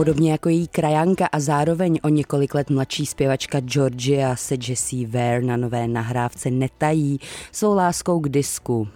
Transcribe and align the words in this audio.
Podobně 0.00 0.32
jako 0.32 0.48
její 0.48 0.68
krajanka 0.68 1.26
a 1.32 1.40
zároveň 1.40 1.98
o 2.02 2.08
několik 2.08 2.54
let 2.54 2.70
mladší 2.70 3.06
zpěvačka 3.06 3.60
Georgia 3.60 4.36
se 4.36 4.56
Jessie 4.68 5.06
Ware 5.06 5.42
na 5.42 5.56
nové 5.56 5.88
nahrávce 5.88 6.50
netají 6.50 7.20
svou 7.52 7.74
láskou 7.74 8.20
k 8.20 8.28
disku. 8.28 8.88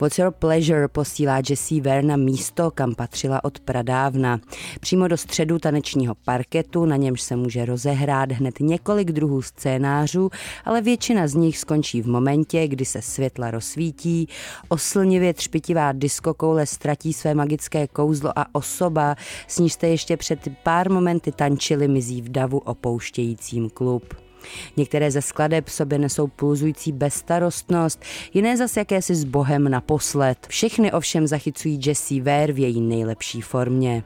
What's 0.00 0.18
Your 0.18 0.30
Pleasure 0.30 0.88
posílá 0.88 1.42
Jessie 1.50 1.82
Ware 1.82 2.02
na 2.02 2.16
místo, 2.16 2.70
kam 2.70 2.94
patřila 2.94 3.44
od 3.44 3.60
pradávna. 3.60 4.40
Přímo 4.80 5.08
do 5.08 5.16
středu 5.16 5.58
tanečního 5.58 6.14
parketu, 6.14 6.84
na 6.84 6.96
němž 6.96 7.22
se 7.22 7.36
může 7.36 7.64
rozehrát 7.64 8.32
hned 8.32 8.60
několik 8.60 9.12
druhů 9.12 9.42
scénářů, 9.42 10.30
ale 10.64 10.80
většina 10.80 11.26
z 11.28 11.34
nich 11.34 11.58
skončí 11.58 12.02
v 12.02 12.06
momentě, 12.06 12.68
kdy 12.68 12.84
se 12.84 13.02
světla 13.02 13.50
rozsvítí, 13.50 14.28
oslnivě 14.68 15.34
třpitivá 15.34 15.92
diskokoule 15.92 16.66
ztratí 16.66 17.12
své 17.12 17.34
magické 17.34 17.86
kouzlo 17.86 18.38
a 18.38 18.46
osoba, 18.52 19.16
s 19.48 19.58
níž 19.58 19.72
jste 19.72 19.88
ještě 19.88 20.16
před 20.16 20.48
pár 20.62 20.90
momenty 20.90 21.32
tančili, 21.32 21.88
mizí 21.88 22.22
v 22.22 22.28
davu 22.28 22.58
opouštějícím 22.58 23.70
klub. 23.70 24.23
Některé 24.76 25.10
ze 25.10 25.22
skladeb 25.22 25.68
sobě 25.68 25.98
nesou 25.98 26.26
pulzující 26.26 26.92
bezstarostnost, 26.92 28.02
jiné 28.34 28.56
zas 28.56 28.76
jakési 28.76 29.14
s 29.14 29.24
bohem 29.24 29.68
naposled. 29.68 30.46
Všechny 30.48 30.92
ovšem 30.92 31.26
zachycují 31.26 31.80
Jessie 31.86 32.22
Ware 32.22 32.52
v 32.52 32.58
její 32.58 32.80
nejlepší 32.80 33.40
formě. 33.40 34.02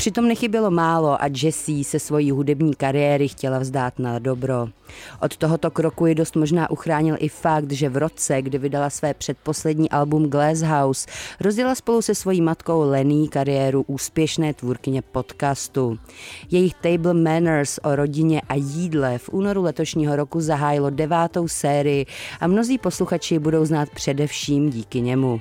Přitom 0.00 0.28
nechybělo 0.28 0.70
málo 0.70 1.22
a 1.22 1.26
Jessie 1.42 1.84
se 1.84 1.98
svojí 1.98 2.30
hudební 2.30 2.74
kariéry 2.74 3.28
chtěla 3.28 3.58
vzdát 3.58 3.98
na 3.98 4.18
dobro. 4.18 4.68
Od 5.22 5.36
tohoto 5.36 5.70
kroku 5.70 6.06
ji 6.06 6.14
dost 6.14 6.36
možná 6.36 6.70
uchránil 6.70 7.16
i 7.18 7.28
fakt, 7.28 7.72
že 7.72 7.88
v 7.88 7.96
roce, 7.96 8.42
kdy 8.42 8.58
vydala 8.58 8.90
své 8.90 9.14
předposlední 9.14 9.90
album 9.90 10.30
Glasshouse, 10.30 11.08
rozjela 11.40 11.74
spolu 11.74 12.02
se 12.02 12.14
svojí 12.14 12.40
matkou 12.40 12.90
Lenny 12.90 13.28
kariéru 13.28 13.84
úspěšné 13.86 14.54
tvůrkyně 14.54 15.02
podcastu. 15.02 15.98
Jejich 16.50 16.74
Table 16.74 17.14
Manners 17.14 17.78
o 17.82 17.96
rodině 17.96 18.40
a 18.48 18.54
jídle 18.54 19.18
v 19.18 19.28
únoru 19.32 19.62
letošního 19.62 20.16
roku 20.16 20.40
zahájilo 20.40 20.90
devátou 20.90 21.48
sérii 21.48 22.06
a 22.40 22.46
mnozí 22.46 22.78
posluchači 22.78 23.38
budou 23.38 23.64
znát 23.64 23.88
především 23.90 24.70
díky 24.70 25.00
němu. 25.00 25.40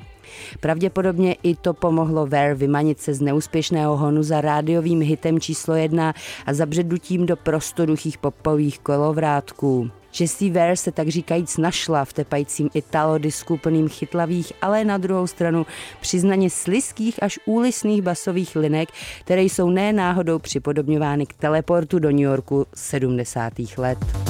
Pravděpodobně 0.59 1.35
i 1.43 1.55
to 1.55 1.73
pomohlo 1.73 2.25
Ver 2.27 2.55
vymanit 2.55 2.99
se 2.99 3.13
z 3.13 3.21
neúspěšného 3.21 3.97
honu 3.97 4.23
za 4.23 4.41
rádiovým 4.41 5.01
hitem 5.01 5.39
číslo 5.39 5.75
jedna 5.75 6.13
a 6.45 6.53
zabřednutím 6.53 7.25
do 7.25 7.35
prostoruchých 7.35 8.17
popových 8.17 8.79
kolovrátků. 8.79 9.89
Jessie 10.19 10.53
Ware 10.53 10.75
se 10.75 10.91
tak 10.91 11.07
říkajíc 11.07 11.57
našla 11.57 12.05
v 12.05 12.13
tepajícím 12.13 12.69
disku 13.17 13.57
plným 13.57 13.89
chytlavých, 13.89 14.53
ale 14.61 14.85
na 14.85 14.97
druhou 14.97 15.27
stranu 15.27 15.65
přiznaně 16.01 16.49
sliských 16.49 17.23
až 17.23 17.39
úlisných 17.45 18.01
basových 18.01 18.55
linek, 18.55 18.89
které 19.21 19.41
jsou 19.41 19.69
ne 19.69 19.93
náhodou 19.93 20.39
připodobňovány 20.39 21.25
k 21.25 21.33
teleportu 21.33 21.99
do 21.99 22.11
New 22.11 22.19
Yorku 22.19 22.65
70. 22.75 23.53
let. 23.77 24.28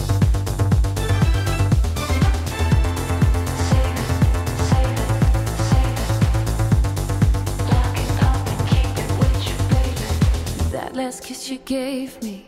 Last 10.94 11.24
kiss 11.24 11.50
you 11.50 11.58
gave 11.60 12.22
me. 12.24 12.46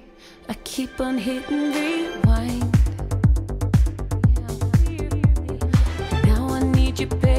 I 0.50 0.54
keep 0.64 1.00
on 1.00 1.18
hitting 1.18 1.72
rewind. 1.72 2.72
Now 6.26 6.50
I 6.50 6.64
need 6.64 7.00
you. 7.00 7.31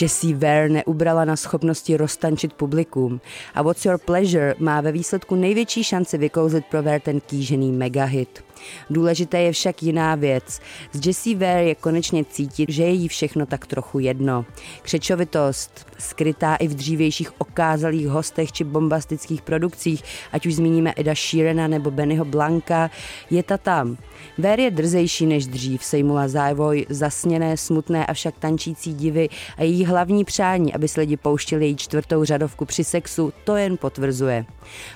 Jessie 0.00 0.34
Ware 0.34 0.68
neubrala 0.68 1.24
na 1.24 1.36
schopnosti 1.36 1.96
roztančit 1.96 2.52
publikum 2.52 3.20
a 3.54 3.62
What's 3.62 3.84
Your 3.84 3.98
Pleasure 3.98 4.54
má 4.58 4.80
ve 4.80 4.92
výsledku 4.92 5.34
největší 5.34 5.84
šanci 5.84 6.18
vykouzlit 6.18 6.66
pro 6.66 6.82
Ware 6.82 7.00
ten 7.00 7.20
kýžený 7.20 7.72
megahit. 7.72 8.45
Důležité 8.90 9.40
je 9.40 9.52
však 9.52 9.82
jiná 9.82 10.14
věc. 10.14 10.60
Z 10.92 11.06
Jessie 11.06 11.36
Ware 11.36 11.64
je 11.64 11.74
konečně 11.74 12.24
cítit, 12.24 12.70
že 12.70 12.82
je 12.82 12.90
jí 12.90 13.08
všechno 13.08 13.46
tak 13.46 13.66
trochu 13.66 13.98
jedno. 13.98 14.44
Křečovitost, 14.82 15.86
skrytá 15.98 16.56
i 16.56 16.68
v 16.68 16.74
dřívějších 16.74 17.40
okázalých 17.40 18.08
hostech 18.08 18.52
či 18.52 18.64
bombastických 18.64 19.42
produkcích, 19.42 20.02
ať 20.32 20.46
už 20.46 20.54
zmíníme 20.54 20.92
Eda 20.96 21.14
Sheerana 21.14 21.68
nebo 21.68 21.90
Bennyho 21.90 22.24
Blanka, 22.24 22.90
je 23.30 23.42
ta 23.42 23.58
tam. 23.58 23.96
Ver 24.38 24.60
je 24.60 24.70
drzejší 24.70 25.26
než 25.26 25.46
dřív, 25.46 25.84
sejmula 25.84 26.28
závoj 26.28 26.86
zasněné, 26.88 27.56
smutné, 27.56 28.06
avšak 28.06 28.34
tančící 28.38 28.94
divy 28.94 29.28
a 29.56 29.62
její 29.62 29.84
hlavní 29.84 30.24
přání, 30.24 30.74
aby 30.74 30.88
se 30.88 31.00
lidi 31.00 31.16
pouštili 31.16 31.66
její 31.66 31.76
čtvrtou 31.76 32.24
řadovku 32.24 32.64
při 32.64 32.84
sexu, 32.84 33.32
to 33.44 33.56
jen 33.56 33.76
potvrzuje. 33.76 34.44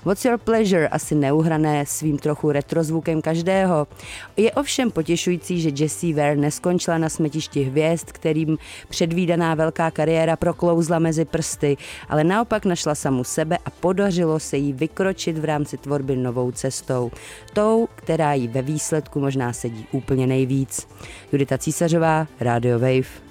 What's 0.05 0.25
your 0.25 0.38
pleasure, 0.38 0.88
asi 0.88 1.14
neuhrané 1.14 1.87
svým 1.87 2.19
trochu 2.19 2.52
retrozvukem 2.52 3.23
každého. 3.50 3.87
Je 4.37 4.52
ovšem 4.52 4.91
potěšující, 4.91 5.61
že 5.61 5.70
Jessie 5.76 6.14
Ware 6.14 6.37
neskončila 6.37 6.99
na 6.99 7.08
smetišti 7.08 7.62
hvězd, 7.62 8.12
kterým 8.12 8.58
předvídaná 8.88 9.55
velká 9.55 9.91
kariéra 9.91 10.37
proklouzla 10.37 10.99
mezi 10.99 11.25
prsty, 11.25 11.76
ale 12.08 12.25
naopak 12.25 12.64
našla 12.64 12.94
samu 12.94 13.25
sebe 13.25 13.58
a 13.64 13.70
podařilo 13.70 14.41
se 14.41 14.56
jí 14.56 14.73
vykročit 14.73 15.38
v 15.38 15.44
rámci 15.44 15.76
tvorby 15.76 16.17
novou 16.17 16.50
cestou. 16.50 17.11
Tou, 17.52 17.88
která 17.94 18.35
jí 18.35 18.49
ve 18.49 18.62
výsledku 18.62 19.20
možná 19.20 19.52
sedí 19.52 19.87
úplně 19.93 20.26
nejvíc. 20.26 20.88
Judita 21.32 21.58
Císařová, 21.58 22.26
Radio 22.41 22.79
Wave. 22.79 23.30